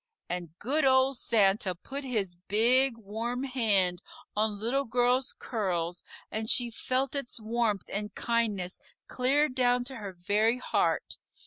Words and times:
and 0.27 0.57
good 0.57 0.83
old 0.83 1.15
Santa 1.15 1.75
put 1.75 2.03
his 2.03 2.35
big 2.47 2.97
warm 2.97 3.43
hand 3.43 4.01
on 4.35 4.57
Little 4.59 4.85
Girl's 4.85 5.31
curls 5.37 6.03
and 6.31 6.49
she 6.49 6.71
felt 6.71 7.13
its 7.13 7.39
warmth 7.39 7.85
and 7.87 8.15
kindness 8.15 8.79
clear 9.07 9.47
down 9.47 9.83
to 9.83 9.97
her 9.97 10.11
very 10.13 10.57
heart. 10.57 11.19